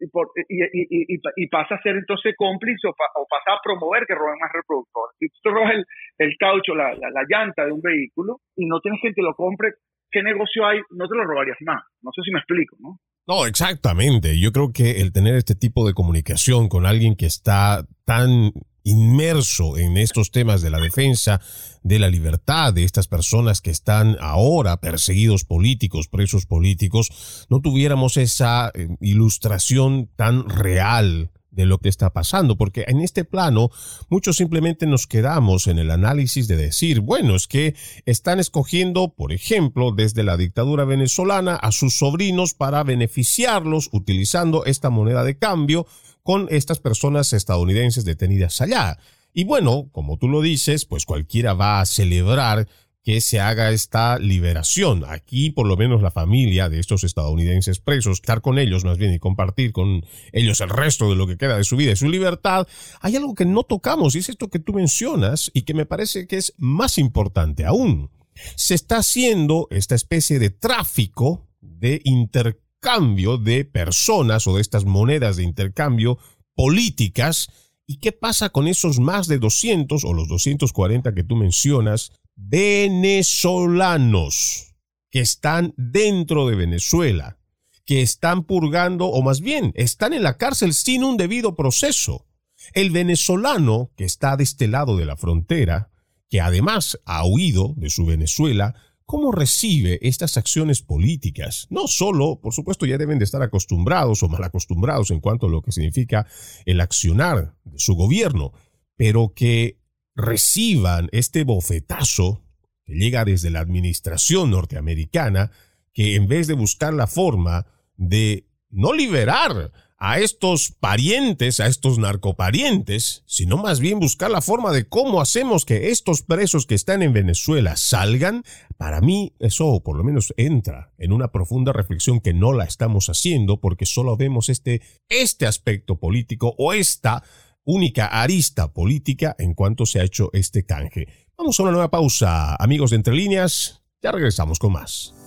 [0.00, 2.94] y, pasa a ser entonces cómplice o,
[3.30, 5.14] pasa a promover que roben más reproductores.
[5.20, 5.74] Si tú robas
[6.18, 9.74] el, caucho, la, la, llanta de un vehículo y no tienes gente que lo compre,
[10.10, 10.80] ¿qué negocio hay?
[10.90, 11.84] No te lo robarías más.
[12.02, 12.98] No sé si me explico, ¿no?
[13.28, 14.40] No, exactamente.
[14.40, 18.50] Yo creo que el tener este tipo de comunicación con alguien que está tan
[18.88, 21.40] inmerso en estos temas de la defensa
[21.82, 28.16] de la libertad de estas personas que están ahora perseguidos políticos, presos políticos, no tuviéramos
[28.16, 33.70] esa eh, ilustración tan real de lo que está pasando, porque en este plano
[34.08, 37.74] muchos simplemente nos quedamos en el análisis de decir, bueno, es que
[38.06, 44.88] están escogiendo, por ejemplo, desde la dictadura venezolana a sus sobrinos para beneficiarlos utilizando esta
[44.88, 45.86] moneda de cambio
[46.28, 48.98] con estas personas estadounidenses detenidas allá.
[49.32, 52.68] Y bueno, como tú lo dices, pues cualquiera va a celebrar
[53.02, 55.06] que se haga esta liberación.
[55.08, 59.14] Aquí, por lo menos, la familia de estos estadounidenses presos, estar con ellos más bien
[59.14, 62.10] y compartir con ellos el resto de lo que queda de su vida y su
[62.10, 62.68] libertad,
[63.00, 66.26] hay algo que no tocamos y es esto que tú mencionas y que me parece
[66.26, 68.10] que es más importante aún.
[68.54, 74.84] Se está haciendo esta especie de tráfico de intercambio cambio de personas o de estas
[74.84, 76.18] monedas de intercambio
[76.54, 77.48] políticas.
[77.86, 84.74] ¿Y qué pasa con esos más de 200 o los 240 que tú mencionas venezolanos
[85.10, 87.38] que están dentro de Venezuela,
[87.86, 92.26] que están purgando o más bien están en la cárcel sin un debido proceso?
[92.74, 95.90] El venezolano que está de este lado de la frontera,
[96.28, 98.74] que además ha huido de su Venezuela,
[99.08, 101.66] ¿Cómo recibe estas acciones políticas?
[101.70, 105.48] No solo, por supuesto, ya deben de estar acostumbrados o mal acostumbrados en cuanto a
[105.48, 106.26] lo que significa
[106.66, 108.52] el accionar de su gobierno,
[108.96, 109.80] pero que
[110.14, 112.44] reciban este bofetazo
[112.84, 115.52] que llega desde la administración norteamericana,
[115.94, 117.64] que en vez de buscar la forma
[117.96, 124.72] de no liberar a estos parientes, a estos narcoparientes, sino más bien buscar la forma
[124.72, 128.44] de cómo hacemos que estos presos que están en Venezuela salgan,
[128.76, 133.08] para mí eso por lo menos entra en una profunda reflexión que no la estamos
[133.08, 137.24] haciendo porque solo vemos este, este aspecto político o esta
[137.64, 141.08] única arista política en cuanto se ha hecho este canje.
[141.36, 145.17] Vamos a una nueva pausa, amigos de Entre Líneas, ya regresamos con más.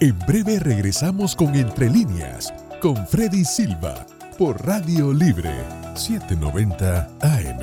[0.00, 4.06] En breve regresamos con Entre líneas, con Freddy Silva,
[4.38, 5.50] por Radio Libre
[5.96, 7.58] 790 AM.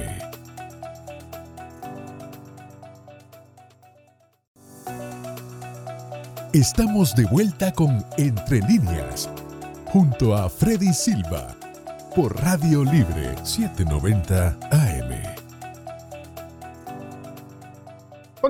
[6.52, 9.30] Estamos de vuelta con Entre líneas,
[9.86, 11.56] junto a Freddy Silva,
[12.14, 14.85] por Radio Libre 790 AM.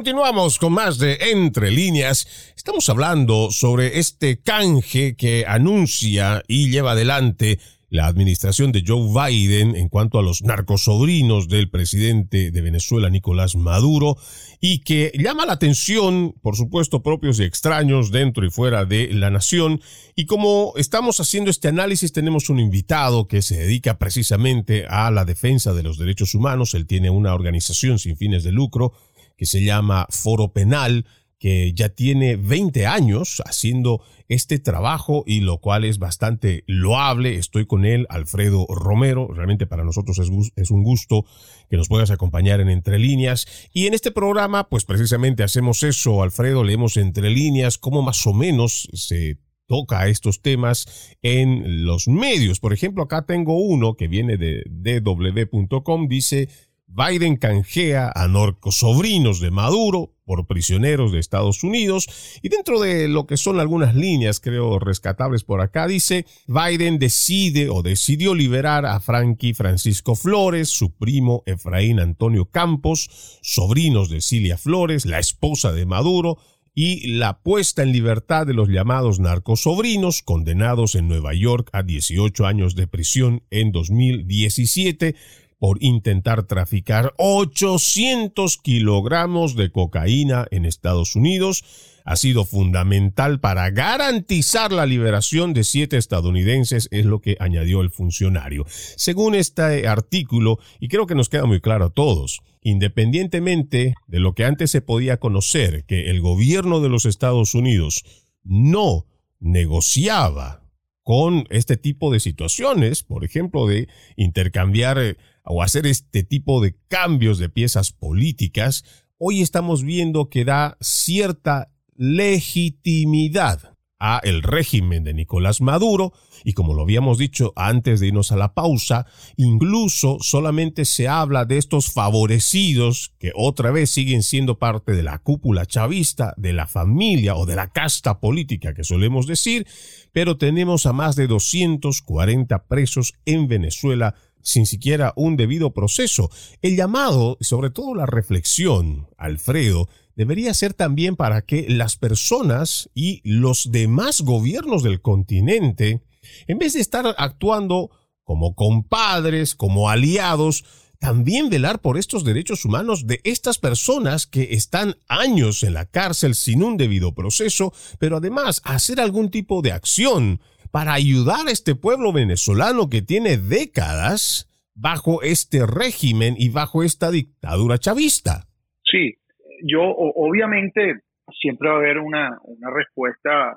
[0.06, 2.28] Continuamos con más de Entre líneas.
[2.56, 7.58] Estamos hablando sobre este canje que anuncia y lleva adelante
[7.90, 13.56] la administración de Joe Biden en cuanto a los narcosobrinos del presidente de Venezuela, Nicolás
[13.56, 14.16] Maduro,
[14.62, 19.32] y que llama la atención, por supuesto, propios y extraños dentro y fuera de la
[19.32, 19.82] nación.
[20.16, 25.26] Y como estamos haciendo este análisis, tenemos un invitado que se dedica precisamente a la
[25.26, 26.76] defensa de los derechos humanos.
[26.76, 28.94] Él tiene una organización sin fines de lucro
[29.38, 31.06] que se llama Foro Penal,
[31.40, 37.36] que ya tiene 20 años haciendo este trabajo y lo cual es bastante loable.
[37.36, 39.28] Estoy con él, Alfredo Romero.
[39.28, 41.26] Realmente para nosotros es, un gusto
[41.70, 43.48] que nos puedas acompañar en Entre Líneas.
[43.74, 48.34] Y en este programa, pues precisamente hacemos eso, Alfredo, leemos Entre Líneas, cómo más o
[48.34, 52.60] menos se toca estos temas en los medios.
[52.60, 56.50] Por ejemplo, acá tengo uno que viene de dw.com, dice
[56.88, 58.28] Biden canjea a
[58.70, 62.08] sobrinos de Maduro por prisioneros de Estados Unidos.
[62.42, 67.70] Y dentro de lo que son algunas líneas creo rescatables por acá dice Biden decide
[67.70, 74.58] o decidió liberar a Frankie Francisco Flores, su primo Efraín Antonio Campos, sobrinos de Cilia
[74.58, 76.38] Flores, la esposa de Maduro,
[76.78, 82.46] y la puesta en libertad de los llamados narcosobrinos, condenados en Nueva York a 18
[82.46, 85.16] años de prisión en 2017
[85.60, 91.64] por intentar traficar 800 kilogramos de cocaína en Estados Unidos
[92.06, 97.90] ha sido fundamental para garantizar la liberación de siete estadounidenses, es lo que añadió el
[97.90, 98.66] funcionario.
[98.96, 104.36] Según este artículo, y creo que nos queda muy claro a todos, independientemente de lo
[104.36, 108.04] que antes se podía conocer, que el gobierno de los Estados Unidos
[108.44, 109.08] no
[109.40, 110.62] negociaba
[111.02, 116.76] con este tipo de situaciones, por ejemplo, de intercambiar eh, o hacer este tipo de
[116.88, 118.84] cambios de piezas políticas,
[119.18, 126.74] hoy estamos viendo que da cierta legitimidad a el régimen de Nicolás Maduro y como
[126.74, 129.06] lo habíamos dicho antes de irnos a la pausa,
[129.38, 135.20] incluso solamente se habla de estos favorecidos que otra vez siguen siendo parte de la
[135.20, 139.66] cúpula chavista, de la familia o de la casta política que solemos decir,
[140.12, 144.16] pero tenemos a más de 240 presos en Venezuela
[144.46, 146.30] sin siquiera un debido proceso.
[146.62, 153.22] El llamado, sobre todo la reflexión, Alfredo, debería ser también para que las personas y
[153.24, 156.04] los demás gobiernos del continente,
[156.48, 157.90] en vez de estar actuando
[158.24, 160.64] como compadres, como aliados,
[161.00, 166.36] también velar por estos derechos humanos de estas personas que están años en la cárcel
[166.36, 170.40] sin un debido proceso, pero además hacer algún tipo de acción
[170.76, 177.12] para ayudar a este pueblo venezolano que tiene décadas bajo este régimen y bajo esta
[177.12, 178.44] dictadura chavista.
[178.84, 179.16] Sí,
[179.64, 181.00] yo obviamente
[181.40, 182.38] siempre va a haber una,
[182.76, 183.56] respuesta,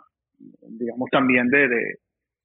[0.62, 1.66] digamos, también de,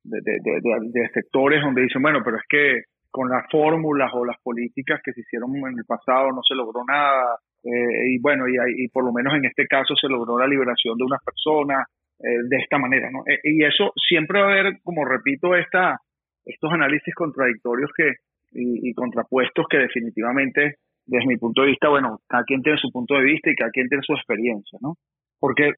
[0.06, 5.14] de, sectores donde dicen, bueno, pero es que con las fórmulas o las políticas que
[5.14, 9.06] se hicieron en el pasado no se logró nada, eh, y bueno, y, y, por
[9.06, 11.86] lo menos en este caso se logró la liberación de unas personas,
[12.20, 13.24] eh, de esta manera, ¿no?
[13.28, 15.98] Eh, y eso siempre va a haber, como repito, esta,
[16.46, 18.14] estos análisis contradictorios que,
[18.52, 23.16] y, contrapuestos que definitivamente, desde mi punto de vista, bueno, cada quien tiene su punto
[23.16, 24.96] de vista y cada quien tiene su experiencia, ¿no?
[25.40, 25.72] Porque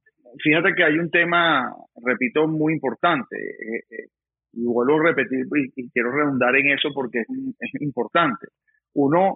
[0.43, 1.73] fíjate que hay un tema,
[2.03, 4.07] repito, muy importante, eh,
[4.53, 7.27] y vuelvo a repetir y, quiero redundar en eso porque es,
[7.59, 8.47] es, importante.
[8.93, 9.35] Uno,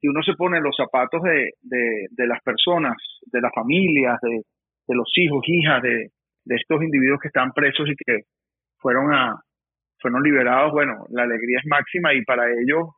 [0.00, 2.96] si uno se pone los zapatos de, de, de las personas,
[3.30, 4.42] de las familias, de,
[4.88, 6.10] de los hijos, hijas de,
[6.50, 8.24] de estos individuos que están presos y que
[8.78, 9.40] fueron a
[10.00, 12.88] fueron liberados, bueno, la alegría es máxima y para ellos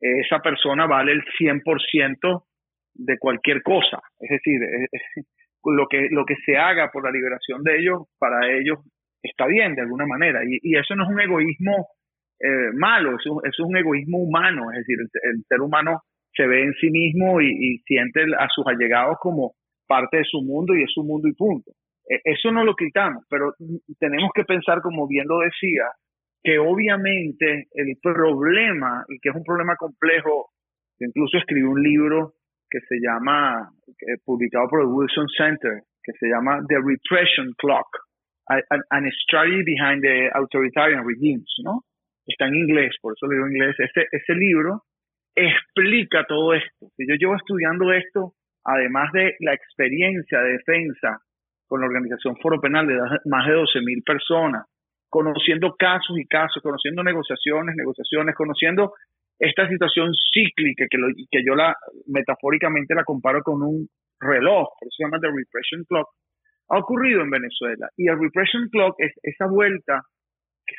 [0.00, 2.44] esa persona vale el 100%
[2.94, 4.00] de cualquier cosa.
[4.18, 4.58] Es decir,
[5.64, 8.78] lo que, lo que se haga por la liberación de ellos, para ellos
[9.22, 10.40] está bien de alguna manera.
[10.44, 11.88] Y, eso no es un egoísmo
[12.40, 16.00] eh, malo, eso, es un egoísmo humano, es decir, el, ser humano
[16.32, 19.52] se ve en sí mismo y, siente a sus allegados como
[19.86, 21.70] parte de su mundo y es su mundo y punto.
[22.10, 23.54] E, eso no lo quitamos, pero
[24.00, 25.86] tenemos que pensar, como bien lo decía,
[26.42, 30.50] que obviamente el problema, y que es un problema complejo,
[30.98, 32.34] incluso escribí un libro
[32.68, 33.70] que se llama,
[34.24, 37.86] publicado por el Wilson Center, que se llama The Repression Clock,
[38.48, 41.82] an, Strategy Behind the Authoritarian Regimes, ¿no?
[42.26, 43.76] Está en inglés, por eso lo digo en inglés.
[43.78, 44.82] Ese, ese libro
[45.34, 46.88] explica todo esto.
[46.96, 48.34] Si yo llevo estudiando esto,
[48.64, 51.20] además de la experiencia de defensa
[51.70, 54.66] con la organización Foro Penal de más de 12.000 personas,
[55.08, 58.94] conociendo casos y casos, conociendo negociaciones, negociaciones, conociendo
[59.38, 60.98] esta situación cíclica que,
[61.30, 61.76] que yo la
[62.08, 63.86] metafóricamente la comparo con un
[64.18, 66.08] reloj, por se llama The Repression Clock,
[66.70, 67.88] ha ocurrido en Venezuela.
[67.96, 70.02] Y el Repression Clock es esa vuelta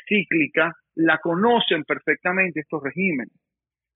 [0.10, 3.34] cíclica, la conocen perfectamente estos regímenes.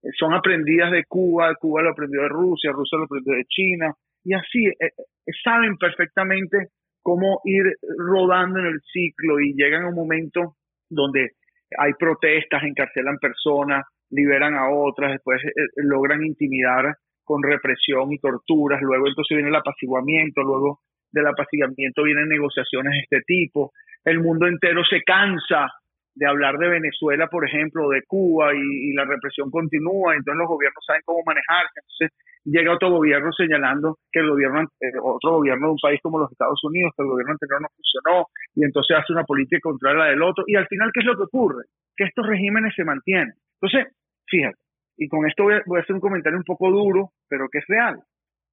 [0.01, 3.93] Eh, son aprendidas de Cuba, Cuba lo aprendió de Rusia, Rusia lo aprendió de China,
[4.25, 6.69] y así eh, eh, saben perfectamente
[7.05, 7.63] cómo ir
[7.99, 10.55] rodando en el ciclo y llegan a un momento
[10.89, 11.33] donde
[11.77, 15.39] hay protestas, encarcelan personas, liberan a otras, después
[15.75, 20.79] logran intimidar con represión y torturas, luego entonces viene el apaciguamiento, luego
[21.11, 23.71] del apaciguamiento vienen negociaciones de este tipo,
[24.03, 25.69] el mundo entero se cansa
[26.15, 30.83] de hablar de Venezuela, por ejemplo, de Cuba y, la represión continúa, entonces los gobiernos
[30.87, 35.71] saben cómo manejarse, entonces llega otro gobierno señalando que el gobierno, eh, otro gobierno de
[35.73, 39.11] un país como los Estados Unidos, que el gobierno anterior no funcionó, y entonces hace
[39.11, 41.65] una política contra la del otro, y al final, ¿qué es lo que ocurre?
[41.97, 43.33] Que estos regímenes se mantienen.
[43.59, 43.93] Entonces,
[44.25, 44.57] fíjate,
[44.97, 47.99] y con esto voy a, hacer un comentario un poco duro, pero que es real.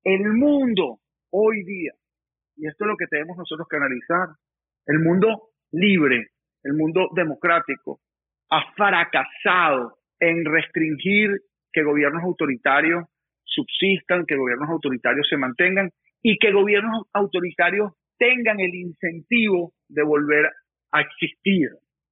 [0.03, 0.99] El mundo
[1.31, 1.93] hoy día,
[2.57, 4.35] y esto es lo que tenemos nosotros que analizar,
[4.87, 6.29] el mundo libre,
[6.65, 8.01] el mundo democrático,
[8.51, 11.31] ha fracasado en restringir
[11.73, 13.05] que gobiernos autoritarios
[13.45, 15.91] subsistan, que gobiernos autoritarios se mantengan
[16.23, 20.51] y que gobiernos autoritarios tengan el incentivo de volver
[20.93, 21.71] a existir.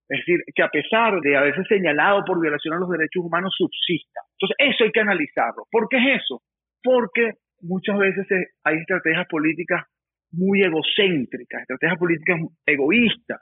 [0.08, 4.20] Es decir, que a pesar de haberse señalado por violación a los derechos humanos, subsista.
[4.32, 5.66] Entonces, eso hay que analizarlo.
[5.70, 6.42] ¿Por qué es eso?
[6.82, 8.26] Porque muchas veces
[8.64, 9.84] hay estrategias políticas
[10.32, 13.38] muy egocéntricas, estrategias políticas egoístas,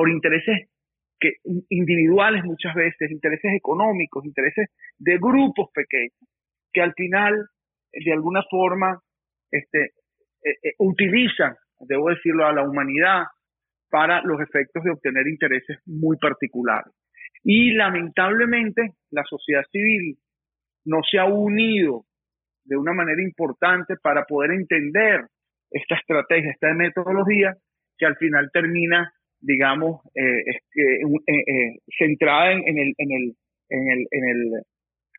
[0.00, 0.70] por intereses
[1.20, 1.34] que,
[1.68, 6.16] individuales muchas veces, intereses económicos, intereses de grupos pequeños,
[6.72, 7.34] que al final,
[7.92, 8.98] de alguna forma,
[9.50, 9.90] este,
[10.42, 13.24] eh, eh, utilizan, debo decirlo, a la humanidad
[13.90, 16.94] para los efectos de obtener intereses muy particulares.
[17.44, 20.16] Y lamentablemente la sociedad civil
[20.86, 22.06] no se ha unido
[22.64, 25.26] de una manera importante para poder entender
[25.70, 27.54] esta estrategia, esta metodología,
[27.98, 33.36] que al final termina, digamos, eh, eh, centrada en, el, en, el,
[33.68, 34.62] en, el, en el,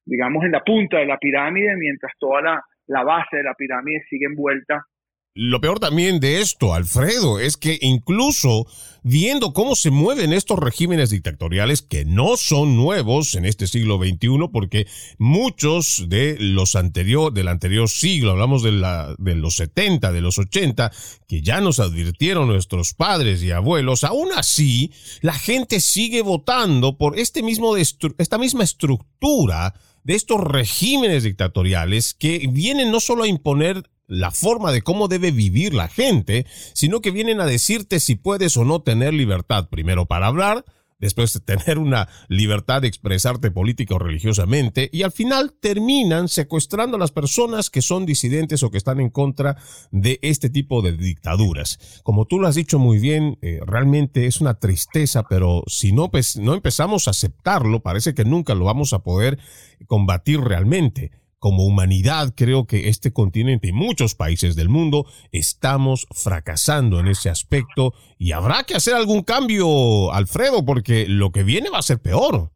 [0.06, 4.04] digamos, en la punta de la pirámide, mientras toda la, la base de la pirámide
[4.10, 4.86] sigue envuelta
[5.34, 8.68] lo peor también de esto, Alfredo, es que incluso
[9.02, 14.50] viendo cómo se mueven estos regímenes dictatoriales que no son nuevos en este siglo XXI,
[14.52, 20.22] porque muchos de los anterior, del anterior siglo, hablamos de, la, de los 70, de
[20.22, 20.92] los 80,
[21.28, 27.18] que ya nos advirtieron nuestros padres y abuelos, aún así la gente sigue votando por
[27.18, 29.74] este mismo esta misma estructura
[30.04, 35.32] de estos regímenes dictatoriales que vienen no solo a imponer la forma de cómo debe
[35.32, 40.06] vivir la gente, sino que vienen a decirte si puedes o no tener libertad, primero
[40.06, 40.66] para hablar,
[41.00, 46.98] después de tener una libertad de expresarte política o religiosamente, y al final terminan secuestrando
[46.98, 49.56] a las personas que son disidentes o que están en contra
[49.92, 52.02] de este tipo de dictaduras.
[52.04, 56.12] Como tú lo has dicho muy bien, eh, realmente es una tristeza, pero si no,
[56.12, 59.40] pues, no empezamos a aceptarlo, parece que nunca lo vamos a poder
[59.88, 61.12] combatir realmente
[61.42, 67.30] como humanidad creo que este continente y muchos países del mundo estamos fracasando en ese
[67.30, 71.98] aspecto y habrá que hacer algún cambio, Alfredo, porque lo que viene va a ser
[71.98, 72.52] peor.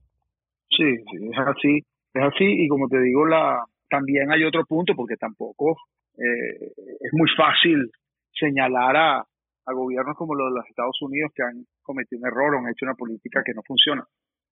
[0.70, 1.82] Sí, es así,
[2.14, 5.78] es así y como te digo, la también hay otro punto porque tampoco
[6.14, 7.90] eh, es muy fácil
[8.32, 12.54] señalar a, a gobiernos como los de los Estados Unidos que han cometido un error
[12.54, 14.06] o han hecho una política que no funciona.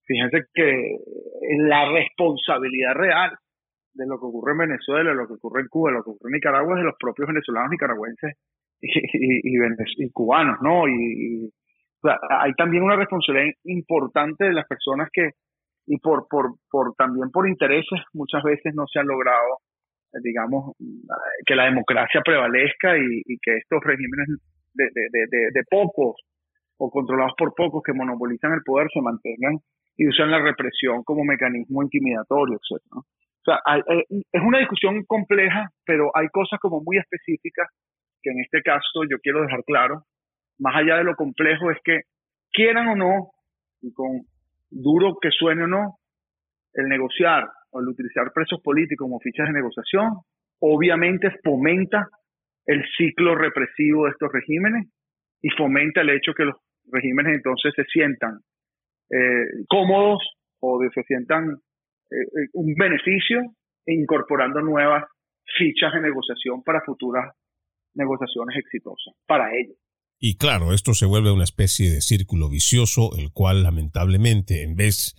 [0.05, 0.97] Fíjense que
[1.69, 3.37] la responsabilidad real
[3.93, 6.33] de lo que ocurre en Venezuela, lo que ocurre en Cuba, lo que ocurre en
[6.33, 8.33] Nicaragua, es de los propios venezolanos, nicaragüenses
[8.81, 10.87] y, y, cubanos, ¿no?
[10.87, 11.51] Y,
[12.29, 15.29] hay también una responsabilidad importante de las personas que,
[15.87, 19.59] y por, por, por también por intereses, muchas veces no se han logrado,
[20.11, 20.75] eh, digamos,
[21.45, 24.27] que la democracia prevalezca y, que estos regímenes
[24.73, 26.15] de, de, de, de pocos
[26.77, 29.59] o controlados por pocos que monopolizan el poder se mantengan
[29.95, 32.81] y usan la represión como mecanismo intimidatorio, etc.
[33.45, 33.59] O sea,
[34.07, 37.67] es una discusión compleja, pero hay cosas como muy específicas
[38.21, 40.03] que en este caso yo quiero dejar claro.
[40.59, 42.01] Más allá de lo complejo es que
[42.53, 43.31] quieran o no,
[43.81, 44.21] y con
[44.69, 45.97] duro que suene o no,
[46.73, 50.09] el negociar o el utilizar presos políticos como fichas de negociación,
[50.59, 52.07] obviamente fomenta
[52.65, 54.87] el ciclo represivo de estos regímenes
[55.41, 56.55] y fomenta el hecho que los
[56.91, 58.39] regímenes entonces se sientan
[59.11, 60.23] eh, cómodos
[60.61, 61.57] o se sientan
[62.11, 63.41] eh, un beneficio
[63.85, 65.03] incorporando nuevas
[65.57, 67.35] fichas de negociación para futuras
[67.95, 69.77] negociaciones exitosas para ellos.
[70.19, 75.15] Y claro, esto se vuelve una especie de círculo vicioso, el cual lamentablemente en vez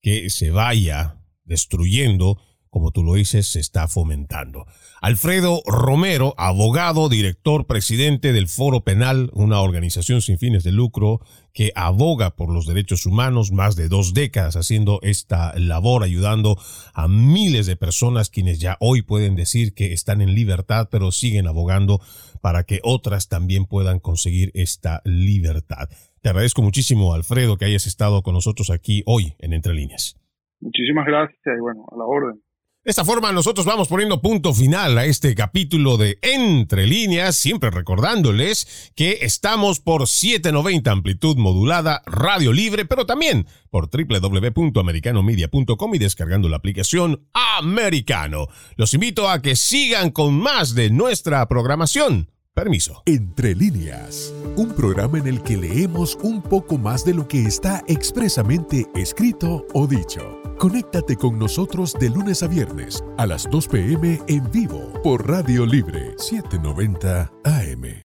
[0.00, 2.38] que se vaya destruyendo,
[2.70, 4.66] como tú lo dices, se está fomentando.
[5.00, 11.20] Alfredo Romero, abogado, director, presidente del Foro Penal, una organización sin fines de lucro
[11.52, 16.56] que aboga por los derechos humanos, más de dos décadas haciendo esta labor, ayudando
[16.94, 21.46] a miles de personas quienes ya hoy pueden decir que están en libertad, pero siguen
[21.46, 22.00] abogando
[22.40, 25.88] para que otras también puedan conseguir esta libertad.
[26.22, 30.16] Te agradezco muchísimo, Alfredo, que hayas estado con nosotros aquí hoy en Entre Líneas.
[30.60, 32.42] Muchísimas gracias y bueno, a la orden.
[32.88, 37.70] De esta forma nosotros vamos poniendo punto final a este capítulo de Entre líneas, siempre
[37.70, 46.48] recordándoles que estamos por 790 amplitud modulada, radio libre, pero también por www.americanomedia.com y descargando
[46.48, 48.46] la aplicación Americano.
[48.76, 52.30] Los invito a que sigan con más de nuestra programación.
[52.54, 53.02] Permiso.
[53.06, 57.82] Entre líneas, un programa en el que leemos un poco más de lo que está
[57.86, 60.42] expresamente escrito o dicho.
[60.58, 65.64] Conéctate con nosotros de lunes a viernes a las 2 pm en vivo por Radio
[65.64, 67.96] Libre 790 AM.